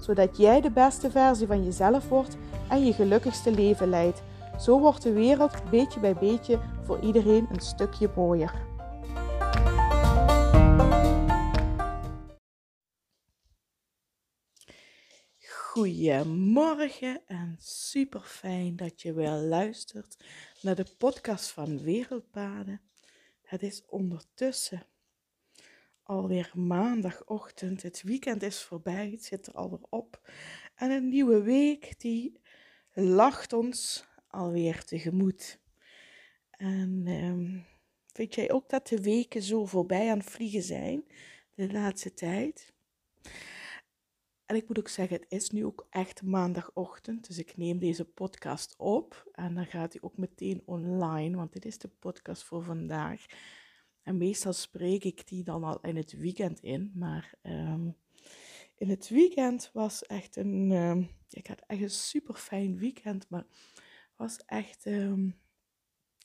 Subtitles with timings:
[0.00, 2.36] zodat jij de beste versie van jezelf wordt
[2.68, 4.22] en je gelukkigste leven leidt.
[4.58, 8.68] Zo wordt de wereld beetje bij beetje voor iedereen een stukje mooier.
[15.72, 20.16] Goedemorgen en super fijn dat je weer luistert
[20.62, 22.80] naar de podcast van Wereldpaden.
[23.42, 24.82] Het is ondertussen
[26.10, 27.82] alweer maandagochtend.
[27.82, 30.30] Het weekend is voorbij, het zit er alweer op.
[30.74, 32.40] En een nieuwe week die
[32.92, 35.60] lacht ons alweer tegemoet.
[36.50, 37.64] En um,
[38.12, 41.04] vind jij ook dat de weken zo voorbij aan vliegen zijn
[41.54, 42.72] de laatste tijd?
[44.46, 47.26] En ik moet ook zeggen, het is nu ook echt maandagochtend.
[47.26, 49.30] Dus ik neem deze podcast op.
[49.32, 53.26] En dan gaat hij ook meteen online, want dit is de podcast voor vandaag.
[54.10, 56.92] En meestal spreek ik die dan al in het weekend in.
[56.94, 57.96] Maar um,
[58.76, 60.70] in het weekend was echt een.
[60.70, 63.28] Um, ik had echt een super fijn weekend.
[63.28, 63.46] Maar
[64.16, 64.86] was echt.
[64.86, 65.38] Um,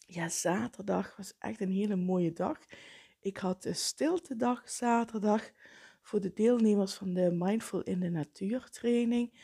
[0.08, 2.60] ja, zaterdag was echt een hele mooie dag.
[3.20, 5.52] Ik had de stiltedag zaterdag
[6.02, 9.40] voor de deelnemers van de Mindful in de Natuur training.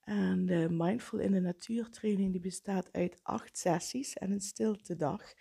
[0.00, 5.34] En de Mindful in de Natuur training die bestaat uit acht sessies en een stiltedag.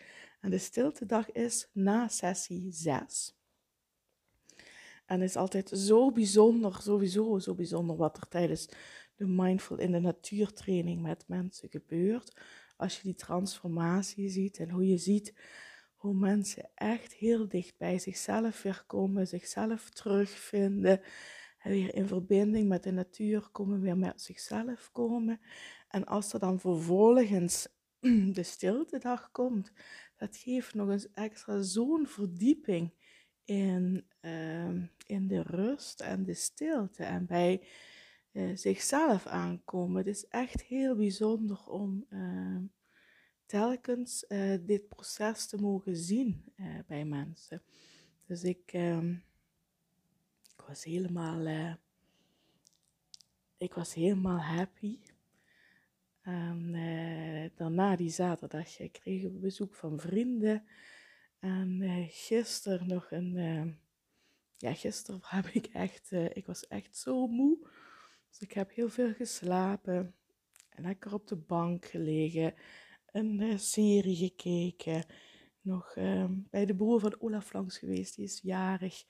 [0.44, 3.38] En de stiltedag is na sessie 6.
[5.06, 8.68] En het is altijd zo bijzonder, sowieso zo bijzonder wat er tijdens
[9.16, 12.42] de Mindful in de Natuur training met mensen gebeurt.
[12.78, 15.34] Als je die transformatie ziet en hoe je ziet
[15.96, 21.02] hoe mensen echt heel dicht bij zichzelf weer komen, zichzelf terugvinden.
[21.60, 25.42] En weer in verbinding met de natuur komen, weer met zichzelf komen.
[25.88, 27.68] En als er dan vervolgens
[28.38, 29.72] de stilte dag komt,
[30.16, 32.94] dat geeft nog eens extra zo'n verdieping
[33.46, 34.74] in, uh,
[35.06, 37.68] in de rust en de stilte en bij
[38.32, 39.98] uh, zichzelf aankomen.
[39.98, 42.58] Het is echt heel bijzonder om uh,
[43.46, 46.54] telkens uh, dit proces te mogen zien
[46.88, 47.64] bij mensen.
[48.26, 49.12] Dus ik, ehm,
[50.56, 51.76] ik was helemaal,
[53.58, 55.00] ik was helemaal happy.
[56.24, 60.68] En uh, daarna die zaterdag kregen we bezoek van vrienden.
[61.40, 63.36] En uh, gisteren nog een.
[63.36, 63.74] Uh,
[64.58, 66.12] ja, gisteren heb ik echt.
[66.12, 67.58] ik was echt zo moe.
[68.30, 70.16] Dus ik heb heel veel geslapen.
[70.70, 72.54] En lekker op de bank gelegen.
[73.12, 75.06] Een serie gekeken.
[75.62, 78.16] Nog ehm, bij de broer van Olaf langs geweest.
[78.16, 79.04] Die is jarig.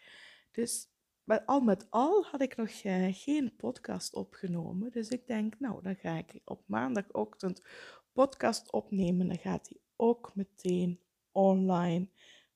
[0.51, 0.92] Dus
[1.23, 4.91] maar al met al had ik nog uh, geen podcast opgenomen.
[4.91, 7.65] Dus ik denk, nou, dan ga ik op maandagochtend
[8.13, 9.27] podcast opnemen.
[9.27, 10.99] Dan gaat die ook meteen
[11.31, 12.09] online,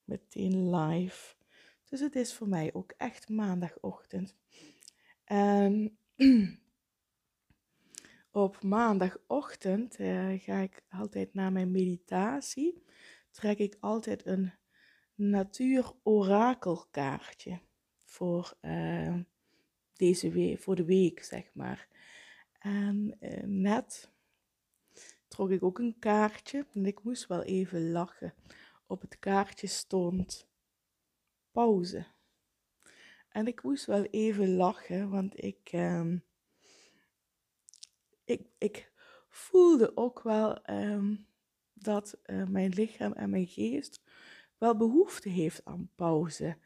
[0.03, 1.35] meteen live.
[1.85, 4.35] Dus het is voor mij ook echt maandagochtend.
[5.23, 5.97] En
[8.31, 12.83] op maandagochtend uh, ga ik altijd na mijn meditatie.
[13.31, 14.53] Trek ik altijd een
[15.16, 17.59] natuur-orakelkaartje
[18.17, 19.19] voor, uh,
[19.94, 21.88] deze week, voor de week, zeg maar.
[22.59, 24.11] En uh, net
[25.28, 28.33] trok ik ook een kaartje en ik moest wel even lachen.
[28.88, 30.47] Op het kaartje stond
[31.51, 32.06] pauze.
[33.29, 36.13] En ik moest wel even lachen, want ik, uh,
[38.23, 38.91] ik, ik
[39.29, 41.27] voelde ook wel um,
[41.73, 44.01] dat uh, mijn lichaam en mijn geest
[44.57, 46.57] wel behoefte heeft aan pauze.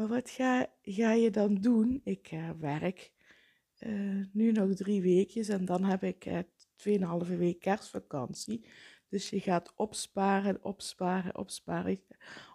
[0.00, 2.00] Maar wat ga, ga je dan doen?
[2.04, 3.12] Ik uh, werk
[3.80, 6.38] uh, nu nog drie weekjes en dan heb ik uh,
[6.76, 8.66] tweeënhalve week kerstvakantie.
[9.08, 12.00] Dus je gaat opsparen, opsparen, opsparen.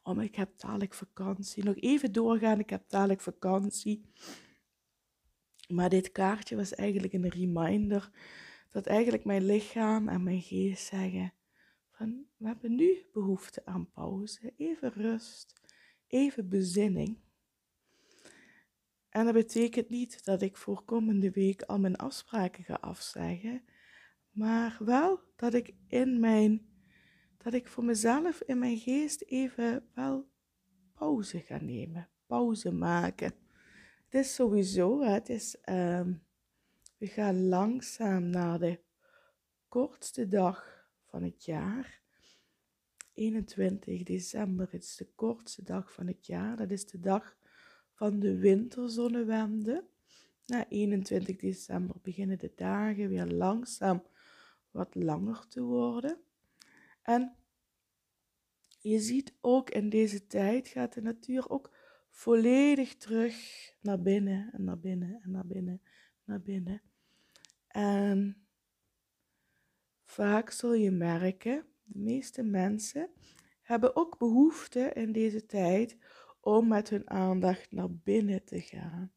[0.03, 1.63] Oh, ik heb dadelijk vakantie.
[1.63, 4.05] Nog even doorgaan, ik heb dadelijk vakantie.
[5.67, 8.09] Maar dit kaartje was eigenlijk een reminder
[8.69, 11.33] dat eigenlijk mijn lichaam en mijn geest zeggen
[11.91, 15.53] van we hebben nu behoefte aan pauze, even rust,
[16.07, 17.23] even bezinning.
[19.15, 23.63] En dat betekent niet dat ik voor komende week al mijn afspraken ga afzeggen,
[24.31, 26.67] maar wel dat ik in mijn,
[27.37, 30.27] dat ik voor mezelf in mijn geest even wel
[30.93, 33.33] pauze ga nemen, pauze maken.
[34.05, 36.23] Het is sowieso, het is, um,
[36.97, 38.79] we gaan langzaam naar de
[39.67, 42.01] kortste dag van het jaar.
[43.13, 46.57] 21 december is de kortste dag van het jaar.
[46.57, 47.35] Dat is de dag
[47.95, 49.83] van de winterzonnewende.
[50.45, 54.03] Na 21 december beginnen de dagen weer langzaam
[54.71, 56.17] wat langer te worden.
[57.01, 57.35] En
[58.79, 61.75] je ziet ook in deze tijd gaat de natuur ook
[62.09, 63.35] volledig terug
[63.81, 65.81] naar binnen en naar binnen en naar binnen,
[66.23, 66.81] naar binnen.
[67.67, 68.47] En
[70.03, 73.09] vaak zul je merken, de meeste mensen
[73.61, 75.97] hebben ook behoefte in deze tijd
[76.45, 79.11] om met hun aandacht naar binnen te gaan.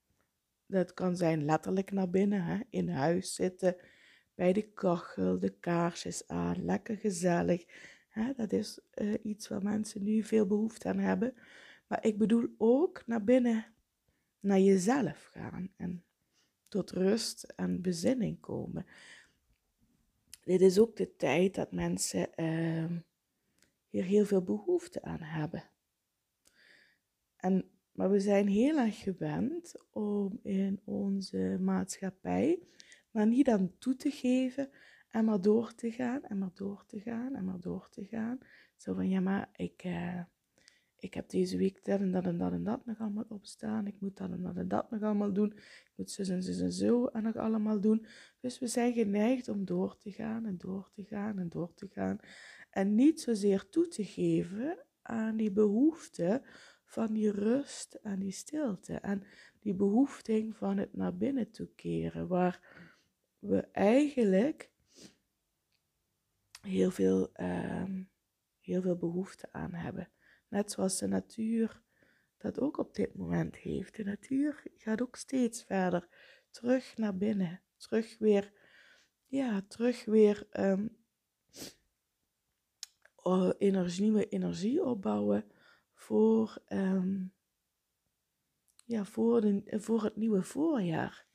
[0.67, 2.61] Dat kan zijn letterlijk naar binnen, hè?
[2.71, 3.77] in huis zitten,
[4.35, 7.65] bij de kachel, de kaarsjes aan, lekker gezellig.
[8.09, 8.33] Hè?
[8.37, 11.35] Dat is uh, iets waar mensen nu veel behoefte aan hebben.
[11.87, 13.67] Maar ik bedoel ook naar binnen,
[14.41, 16.05] naar jezelf gaan en
[16.69, 18.87] tot rust en bezinning komen.
[20.45, 22.99] Dit is ook de tijd dat mensen uh,
[23.89, 25.71] hier heel veel behoefte aan hebben.
[27.39, 32.59] En, maar we zijn heel erg gewend om in onze maatschappij
[33.11, 34.71] maar niet aan toe te geven
[35.09, 38.39] en maar door te gaan en maar door te gaan en maar door te gaan.
[38.77, 40.21] Zo van ja, maar ik, uh,
[40.99, 43.87] ik heb deze week dat en dat en dat en dat nog allemaal opstaan.
[43.87, 45.53] Ik moet dat en dat en dat nog allemaal doen.
[45.53, 48.07] Ik moet zo en zo en zo en nog allemaal doen.
[48.41, 51.89] Dus we zijn geneigd om door te gaan en door te gaan en door te
[51.89, 52.19] gaan.
[52.71, 56.43] En niet zozeer toe te geven aan die behoefte
[56.89, 58.95] van die rust en die stilte.
[58.95, 59.23] En
[59.61, 62.29] die behoefte van het naar binnen toe keren.
[62.29, 62.61] Waar
[63.39, 64.71] we eigenlijk
[66.61, 67.85] heel veel, uh,
[68.61, 70.11] heel veel behoefte aan hebben.
[70.49, 71.83] Net zoals de natuur
[72.37, 73.97] dat ook op dit moment heeft.
[73.97, 76.09] De natuur gaat ook steeds verder
[76.51, 77.63] terug naar binnen.
[77.77, 78.53] Terug weer,
[79.27, 80.97] ja, terug weer um,
[83.59, 85.45] energie, nieuwe energie opbouwen
[85.99, 87.33] voor, um,
[88.85, 91.27] ja, voor, de, voor het nieuwe voorjaar.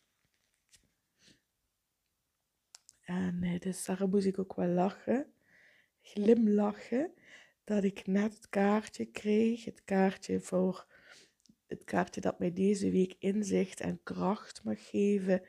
[3.01, 5.33] En uh, dus daar moest ik ook wel lachen,
[6.01, 7.13] glimlachen
[7.63, 9.65] dat ik net het kaartje kreeg.
[9.65, 10.88] Het kaartje voor
[11.68, 15.42] het kaartje dat mij deze week inzicht en kracht mag geven.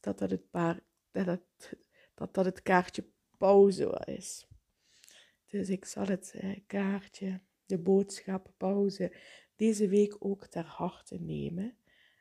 [0.00, 0.80] Dat dat het, paar,
[1.10, 1.76] dat, het,
[2.14, 3.04] dat, dat het kaartje
[3.38, 4.46] pauze is.
[5.46, 9.12] Dus ik zal het eh, kaartje, de boodschap pauze,
[9.56, 11.76] deze week ook ter harte nemen.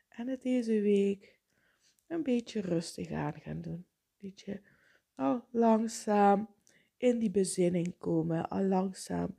[0.10, 1.40] En het deze week
[2.08, 3.74] een beetje rustig aan gaan doen.
[3.74, 3.86] Een
[4.20, 4.62] beetje
[5.16, 6.50] oh, langzaam
[6.98, 9.36] in die bezinning komen, al langzaam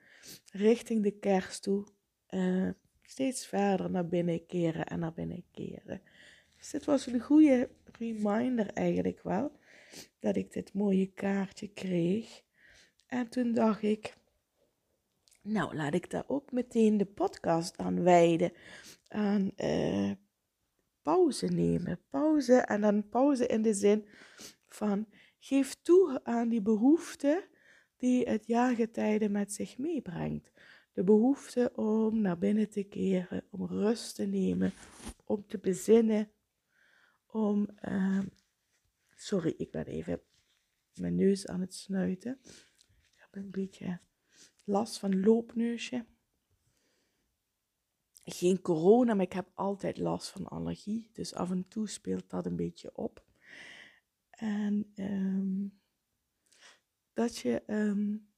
[0.53, 1.87] richting de kerst toe.
[2.31, 2.71] Uh,
[3.03, 6.03] steeds verder naar binnen keren en naar binnen keren.
[6.57, 9.53] Dus dit was een goede reminder eigenlijk wel,
[10.19, 12.43] dat ik dit mooie kaartje kreeg.
[13.07, 14.15] En toen dacht ik,
[15.47, 18.53] nou laat ik daar ook meteen de podcast aan wijden.
[19.09, 20.11] Aan uh,
[21.03, 22.01] pauze nemen.
[22.11, 24.09] Pauze en dan pauze in de zin
[24.69, 25.07] van
[25.39, 27.49] Geef toe aan die behoefte
[27.97, 30.51] die het jaargetijde met zich meebrengt.
[30.93, 34.73] De behoefte om naar binnen te keren, om rust te nemen,
[35.25, 36.31] om te bezinnen,
[37.27, 37.69] om.
[37.89, 38.23] Uh,
[39.15, 40.21] sorry, ik ben even
[40.95, 42.39] mijn neus aan het snuiten.
[42.43, 44.01] Ik heb een beetje
[44.67, 46.05] last van loopneusje.
[48.25, 51.11] Geen corona, maar ik heb altijd last van allergie.
[51.13, 53.25] Dus af en toe speelt dat een beetje op.
[54.31, 55.81] En um,
[57.13, 58.29] dat je, um,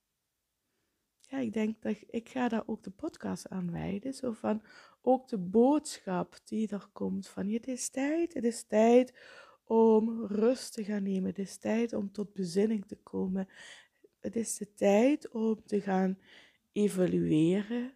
[1.21, 4.15] ja, ik denk dat ik, ga daar ook de podcast aan wijden.
[4.15, 4.63] Zo van
[5.01, 9.15] ook de boodschap die er komt van het is tijd, het is tijd
[9.65, 11.29] om rust te gaan nemen.
[11.29, 13.49] Het is tijd om tot bezinning te komen.
[14.21, 16.19] Het is de tijd om te gaan
[16.73, 17.93] evalueren,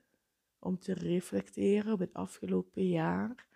[0.59, 3.47] om te reflecteren op het afgelopen jaar.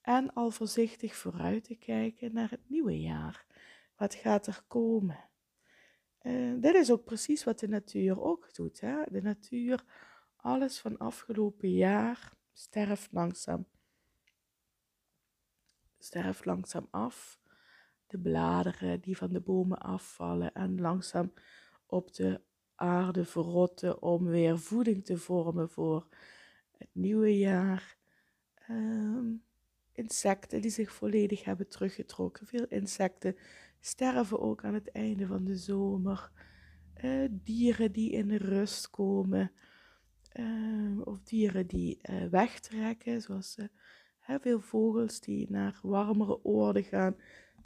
[0.00, 3.46] En al voorzichtig vooruit te kijken naar het nieuwe jaar.
[3.96, 5.28] Wat gaat er komen?
[6.22, 8.80] Uh, dit is ook precies wat de natuur ook doet.
[8.80, 9.02] Hè?
[9.10, 9.84] De natuur,
[10.36, 13.66] alles van afgelopen jaar, sterft langzaam.
[15.98, 17.40] Sterft langzaam af.
[18.06, 21.32] De bladeren die van de bomen afvallen en langzaam
[21.86, 22.40] op de
[22.74, 26.06] aarde verrotten om weer voeding te vormen voor
[26.78, 27.96] het nieuwe jaar.
[28.70, 29.42] Um,
[29.92, 32.46] insecten die zich volledig hebben teruggetrokken.
[32.46, 33.36] Veel insecten
[33.80, 36.30] sterven ook aan het einde van de zomer.
[37.04, 39.52] Uh, dieren die in rust komen.
[40.34, 43.56] Uh, of dieren die uh, wegtrekken, zoals
[44.20, 47.16] veel vogels die naar warmere oorden gaan.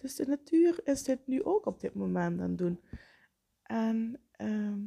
[0.01, 2.81] Dus de natuur is dit nu ook op dit moment aan het doen.
[3.71, 4.85] En ehm,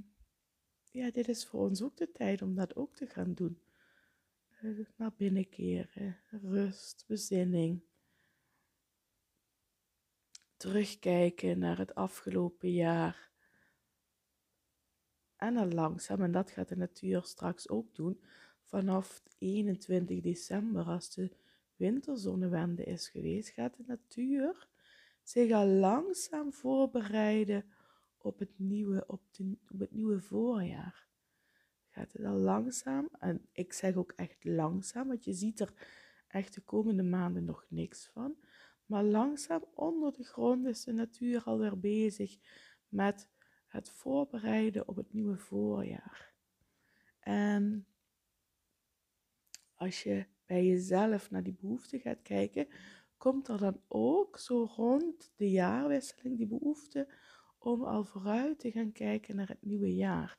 [0.91, 3.61] ja, dit is voor ons ook de tijd om dat ook te gaan doen.
[4.61, 7.81] Uh, naar binnen keren, rust, bezinning.
[10.57, 13.31] Terugkijken naar het afgelopen jaar.
[15.35, 18.21] En dan langzaam, en dat gaat de natuur straks ook doen,
[18.61, 21.31] vanaf 21 december, als de
[21.75, 24.67] winterzonnewende is geweest, gaat de natuur
[25.21, 27.65] zich al langzaam voorbereiden
[28.23, 29.21] op het nieuwe, op,
[29.77, 31.07] het nieuwe voorjaar.
[31.89, 35.73] Gaat het al langzaam, en ik zeg ook echt langzaam, want je ziet er
[36.27, 38.35] echt de komende maanden nog niks van.
[38.85, 42.37] Maar langzaam onder de grond is de natuur alweer bezig
[42.87, 43.27] met
[43.67, 46.33] het voorbereiden op het nieuwe voorjaar.
[47.19, 47.87] En
[49.73, 52.67] als je bij jezelf naar die behoefte gaat kijken,
[53.17, 57.07] komt er dan ook zo rond de jaarwisseling die behoefte
[57.65, 60.37] om al vooruit te gaan kijken naar het nieuwe jaar.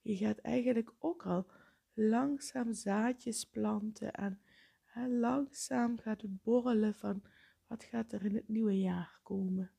[0.00, 1.46] Je gaat eigenlijk ook al
[1.94, 4.40] langzaam zaadjes planten en
[4.84, 7.22] hè, langzaam gaat het borrelen van
[7.66, 9.70] wat gaat er in het nieuwe jaar komen.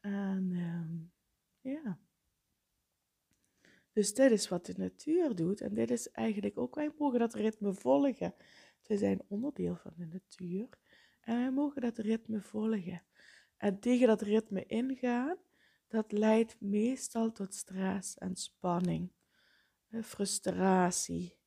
[0.00, 1.98] En ehm, ja.
[3.92, 5.60] Dus dit is wat de natuur doet.
[5.60, 8.34] En dit is eigenlijk ook, wij mogen dat ritme volgen.
[8.86, 10.68] We zijn onderdeel van de natuur.
[11.20, 13.02] En wij mogen dat ritme volgen.
[13.60, 15.36] En tegen dat ritme ingaan,
[15.88, 19.12] dat leidt meestal tot stress en spanning,
[20.02, 21.38] frustratie.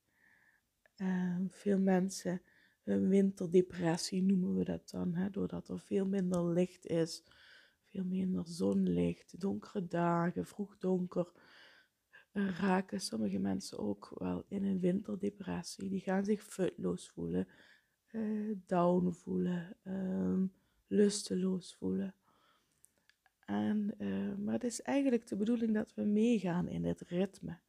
[0.95, 2.41] Ehm, veel mensen,
[2.83, 7.23] een winterdepressie noemen we dat dan, hè, doordat er veel minder licht is,
[7.83, 11.31] veel minder zonlicht, donkere dagen, vroeg donker
[12.33, 15.89] raken sommige mensen ook wel in een winterdepressie.
[15.89, 17.47] Die gaan zich futloos voelen,
[18.11, 20.53] uh, down voelen, um,
[20.93, 22.15] lusteloos voelen.
[23.45, 27.59] En, uh, maar het is eigenlijk de bedoeling dat we meegaan in het ritme.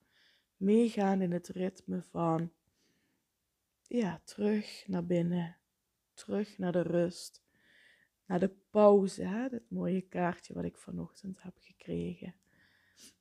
[0.56, 2.52] Meegaan in het ritme van,
[3.82, 5.56] ja, terug naar binnen,
[6.12, 7.42] terug naar de rust,
[8.26, 9.22] naar de pauze.
[9.22, 9.48] Hè?
[9.48, 12.34] Dat mooie kaartje wat ik vanochtend heb gekregen.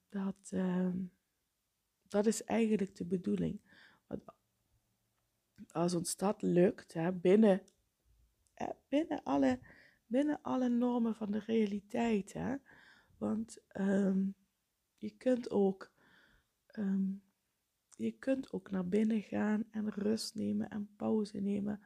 [0.10, 0.94] Dat, uh,
[2.08, 3.60] dat is eigenlijk de bedoeling.
[4.08, 4.24] Want
[5.72, 7.62] als ons dat lukt, hè, binnen,
[8.88, 9.60] binnen, alle,
[10.06, 12.34] binnen alle normen van de realiteit.
[12.34, 12.56] Hè,
[13.18, 14.26] want ehm,
[14.98, 15.92] je kunt ook.
[16.68, 17.12] Ehm,
[17.96, 21.82] je kunt ook naar binnen gaan en rust nemen en pauze nemen.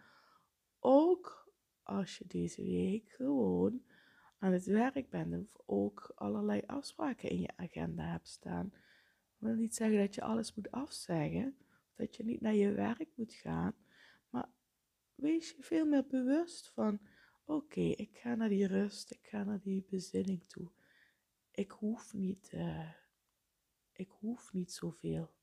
[0.80, 1.52] Ook
[1.84, 3.84] als je deze week gewoon
[4.38, 8.70] aan het werk bent of ook allerlei afspraken in je agenda hebt staan.
[8.70, 11.58] Dat wil niet zeggen dat je alles moet afzeggen,
[11.96, 13.76] dat je niet naar je werk moet gaan,
[14.30, 14.50] maar
[15.16, 17.00] wees je veel meer bewust van:
[17.48, 20.72] oké, ik ga naar die rust, ik ga naar die bezinning toe.
[21.52, 22.92] Ik hoef niet, uh,
[23.92, 25.36] ik hoef niet zoveel.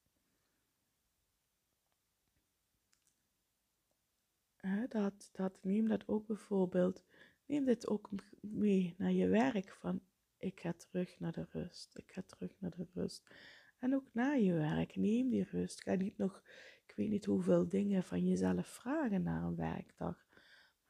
[4.89, 7.05] dat, dat, neem dat ook bijvoorbeeld,
[7.47, 8.09] neem dit ook
[8.41, 10.01] mee naar je werk van
[10.39, 13.35] ik ga terug naar de rust, ik ga terug naar de rust.
[13.79, 15.83] En ook na je werk, neem die rust.
[15.83, 16.43] Ga niet nog,
[16.87, 20.24] ik weet niet hoeveel dingen van jezelf vragen na een werkdag.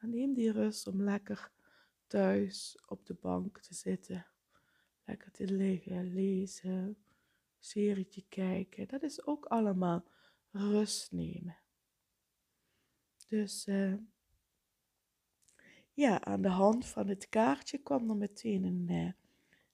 [0.05, 1.51] Neem die rust om lekker
[2.07, 4.25] thuis op de bank te zitten.
[5.05, 6.97] Lekker te liggen, lezen,
[7.59, 8.87] serietje kijken.
[8.87, 10.05] Dat is ook allemaal
[10.51, 11.57] rust nemen.
[13.27, 13.93] Dus uh,
[15.93, 19.11] ja, aan de hand van het kaartje kwam er meteen een, uh,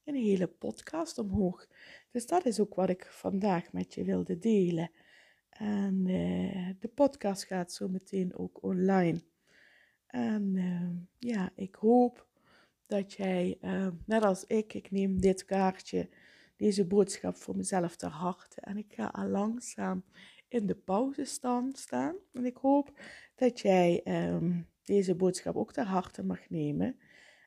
[0.03, 1.67] een hele podcast omhoog.
[2.11, 4.91] Dus dat is ook wat ik vandaag met je wilde delen.
[5.49, 9.21] En uh, de podcast gaat zo meteen ook online.
[10.11, 12.27] En uh, ja, ik hoop
[12.85, 16.09] dat jij, uh, net als ik, ik neem dit kaartje,
[16.55, 18.61] deze boodschap voor mezelf ter harte.
[18.61, 20.03] En ik ga al langzaam
[20.47, 22.15] in de pauzestand staan.
[22.33, 22.99] En ik hoop
[23.35, 24.01] dat jij
[24.33, 26.99] um, deze boodschap ook ter harte mag nemen.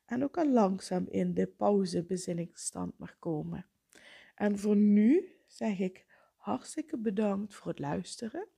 [0.06, 3.66] En ook al langzaam in de pauzebezinningsstand mag komen.
[4.34, 6.06] En voor nu zeg ik
[6.36, 8.48] hartstikke bedankt voor het luisteren.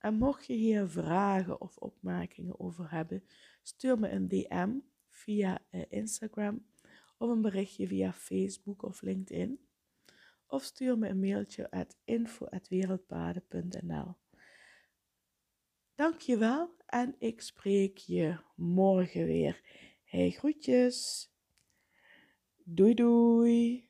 [0.00, 3.24] En mocht je hier vragen of opmerkingen over hebben,
[3.62, 4.78] stuur me een DM
[5.08, 6.66] via eh, Instagram
[7.18, 9.68] of een berichtje via Facebook of LinkedIn.
[10.46, 14.16] Of stuur me een mailtje at info.wereldpaden.nl
[15.94, 19.60] Dankjewel en ik spreek je morgen weer.
[20.04, 21.28] Hey groetjes.
[22.64, 23.88] Doei doei.